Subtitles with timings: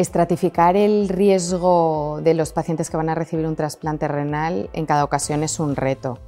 [0.00, 5.04] Estratificar el riesgo de los pacientes que van a recibir un trasplante renal en cada
[5.04, 6.18] ocasión es un reto.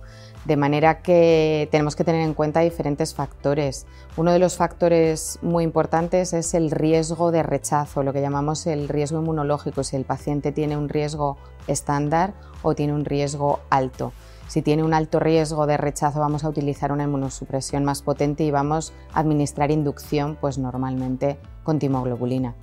[0.44, 3.86] De manera que tenemos que tener en cuenta diferentes factores.
[4.18, 8.90] Uno de los factores muy importantes es el riesgo de rechazo, lo que llamamos el
[8.90, 14.12] riesgo inmunológico, si el paciente tiene un riesgo estándar o tiene un riesgo alto.
[14.48, 18.50] Si tiene un alto riesgo de rechazo vamos a utilizar una inmunosupresión más potente y
[18.50, 22.54] vamos a administrar inducción pues normalmente con timoglobulina.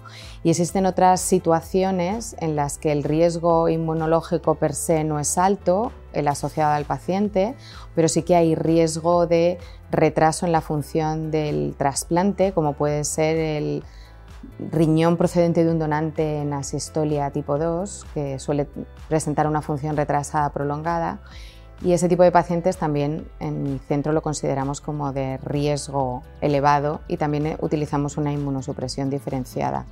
[0.43, 5.91] Y existen otras situaciones en las que el riesgo inmunológico per se no es alto,
[6.13, 7.55] el asociado al paciente,
[7.95, 9.57] pero sí que hay riesgo de
[9.91, 13.83] retraso en la función del trasplante, como puede ser el
[14.71, 18.67] riñón procedente de un donante en asistolia tipo 2, que suele
[19.07, 21.19] presentar una función retrasada prolongada,
[21.81, 27.01] y ese tipo de pacientes también en mi centro lo consideramos como de riesgo elevado
[27.07, 29.85] y también eh, utilizamos una inmunosupresión diferenciada.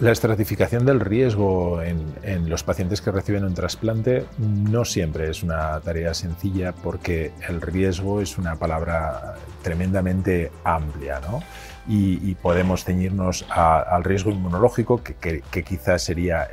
[0.00, 5.80] La estratificación del riesgo en, los pacientes que reciben un trasplante no siempre es una
[5.80, 11.42] tarea sencilla porque el riesgo es una palabra tremendamente amplia ¿no?
[11.88, 16.46] y, podemos ceñirnos al riesgo inmunológico que, quizás sería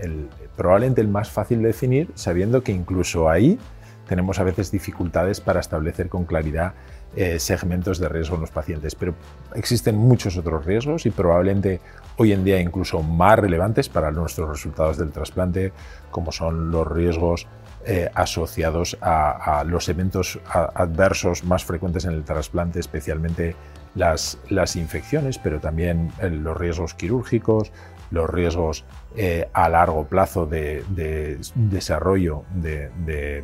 [0.56, 3.60] probablemente el más fácil de definir sabiendo que incluso ahí
[4.08, 6.74] tenemos a veces dificultades para establecer con claridad
[7.16, 9.16] eh, segmentos de riesgo en los pacientes, pero
[9.54, 11.80] existen muchos otros riesgos y probablemente
[12.18, 15.72] hoy en día incluso más relevantes para nuestros resultados del trasplante,
[16.12, 17.48] como son los riesgos
[17.86, 23.56] eh, asociados a, los eventos adversos más frecuentes en el trasplante, especialmente
[23.96, 24.38] las,
[24.76, 27.72] infecciones, pero también eh, los riesgos quirúrgicos,
[28.12, 28.84] los riesgos
[29.54, 30.84] a largo plazo de,
[31.56, 33.44] desarrollo de, de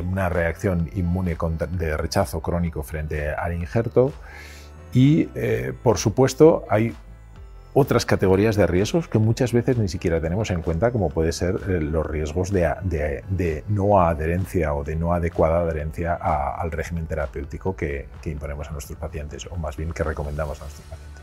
[0.00, 1.36] una reacción inmune
[1.70, 4.12] de rechazo crónico frente al injerto.
[4.92, 6.94] Y, eh, por supuesto, hay
[7.74, 11.56] otras categorías de riesgos que muchas veces ni siquiera tenemos en cuenta, como puede ser
[11.68, 18.06] eh, los riesgos de, no adherencia o de no adecuada adherencia al régimen terapéutico que,
[18.22, 21.13] que imponemos a nuestros pacientes, o más bien que recomendamos a nuestros pacientes.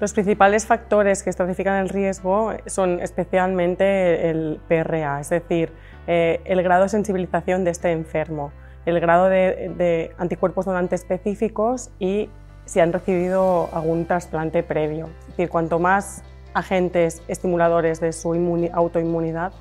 [0.00, 5.72] Los principales factores que estratifican el riesgo son especialmente el PRA, es decir,
[6.06, 8.52] eh, el grado de sensibilización de este enfermo,
[8.86, 12.30] el grado de, anticuerpos donantes específicos y
[12.64, 15.06] si han recibido algún trasplante previo.
[15.22, 16.22] Es decir, cuanto más
[16.54, 18.32] agentes estimuladores de su
[18.72, 19.52] autoinmunidad,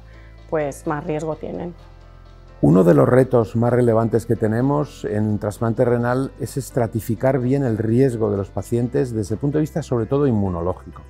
[0.51, 1.73] pues más riesgo tienen.
[2.59, 7.77] Uno de los retos más relevantes que tenemos en trasplante renal es estratificar bien el
[7.77, 11.03] riesgo de los pacientes desde el punto de vista sobre todo inmunológico.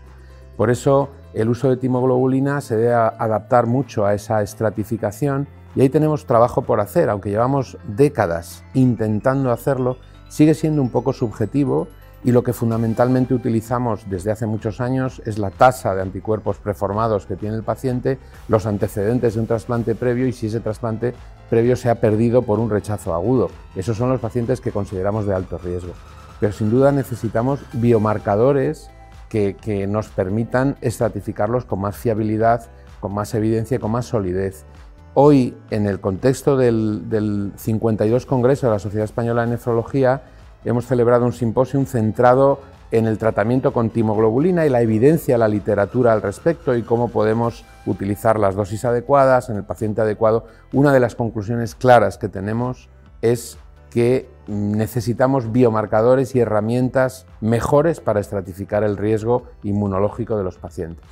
[0.57, 5.89] Por eso el uso de timoglobulina se debe adaptar mucho a esa estratificación y ahí
[5.89, 9.95] tenemos trabajo por hacer, aunque llevamos décadas intentando hacerlo,
[10.27, 11.87] sigue siendo un poco subjetivo
[12.23, 17.25] y lo que fundamentalmente utilizamos desde hace muchos años es la tasa de anticuerpos preformados
[17.25, 18.17] que tiene el paciente,
[18.47, 21.13] los antecedentes de un trasplante previo y si ese trasplante
[21.49, 23.49] previo se ha perdido por un rechazo agudo.
[23.75, 25.93] Esos son los pacientes que consideramos de alto riesgo.
[26.39, 28.89] Pero sin duda necesitamos biomarcadores
[29.29, 34.65] que, nos permitan estratificarlos con más fiabilidad, con más evidencia y con más solidez.
[35.13, 40.23] Hoy, en el contexto del, del 52 Congreso de la Sociedad Española de Nefrología,
[40.65, 42.59] hemos celebrado un simposio centrado
[42.91, 47.65] en el tratamiento con timoglobulina y la evidencia, la literatura al respecto y cómo podemos
[47.85, 50.45] utilizar las dosis adecuadas en el paciente adecuado.
[50.71, 52.89] Una de las conclusiones claras que tenemos
[53.21, 53.57] es
[53.89, 61.03] que necesitamos biomarcadores y herramientas mejores para estratificar el riesgo inmunológico de los pacientes.